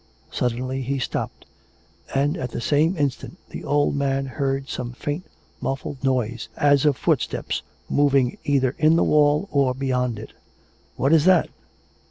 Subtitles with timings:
[0.31, 1.45] Suddenly he stopped;
[2.15, 5.23] and at the same instant the old man heard some faint,
[5.61, 10.33] muffled noise, as of footsteps moving either in the wall or beyond it."
[10.97, 11.49] What is that.?